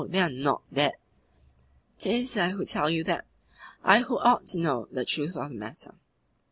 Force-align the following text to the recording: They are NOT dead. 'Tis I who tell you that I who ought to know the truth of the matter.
They 0.09 0.19
are 0.19 0.31
NOT 0.31 0.63
dead. 0.73 0.93
'Tis 1.99 2.35
I 2.35 2.49
who 2.49 2.65
tell 2.65 2.89
you 2.89 3.03
that 3.03 3.23
I 3.83 3.99
who 3.99 4.17
ought 4.17 4.47
to 4.47 4.57
know 4.59 4.87
the 4.91 5.05
truth 5.05 5.37
of 5.37 5.49
the 5.51 5.55
matter. 5.55 5.93